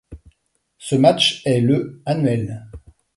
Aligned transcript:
Ce 0.79 0.95
match 0.95 1.43
est 1.45 1.61
le 1.61 2.01
annuel. 2.07 2.65